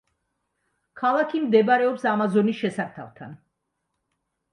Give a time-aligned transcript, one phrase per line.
[1.01, 3.37] ქალაქი მდებარებს ამაზონის შესართავთან.